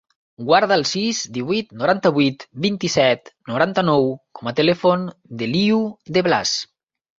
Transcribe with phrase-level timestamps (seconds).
[0.45, 4.09] Guarda el sis, divuit, noranta-vuit, vint-i-set, noranta-nou
[4.41, 5.07] com a telèfon
[5.45, 5.87] de l'Iu
[6.19, 6.59] De Blas.